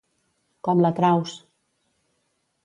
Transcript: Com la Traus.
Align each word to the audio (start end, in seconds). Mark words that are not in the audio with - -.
Com 0.67 0.81
la 0.85 0.91
Traus. 1.01 1.37